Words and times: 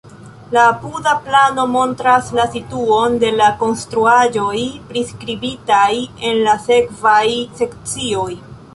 La 0.55 0.61
apuda 0.67 1.11
plano 1.27 1.65
montras 1.73 2.31
la 2.39 2.45
situon 2.55 3.19
de 3.25 3.31
la 3.43 3.51
konstruaĵoj 3.61 4.65
priskribitaj 4.89 5.87
en 6.33 6.45
la 6.49 6.61
sekvaj 6.69 7.25
sekcioj. 7.63 8.31